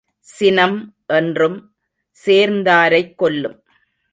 [0.19, 0.95] சினம்
[1.07, 1.73] என்றும்
[2.25, 3.63] சேர்ந்தாரைக் கொல்லும்.